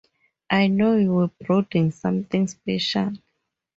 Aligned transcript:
I 0.49 0.65
know 0.65 0.95
you 0.97 1.13
were 1.13 1.27
brooding 1.45 1.91
something 1.91 2.47
special. 2.47 3.13